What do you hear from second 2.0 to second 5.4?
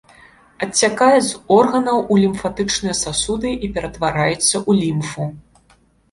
у лімфатычныя сасуды і ператвараецца ў лімфу.